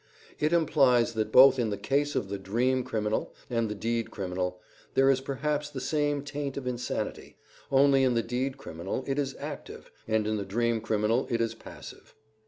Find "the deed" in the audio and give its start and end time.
3.69-4.09, 8.15-8.57